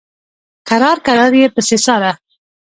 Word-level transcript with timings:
کرار 0.69 0.97
کرار 1.07 1.31
یې 1.41 1.47
پسې 1.55 1.77
څاره. 1.85 2.11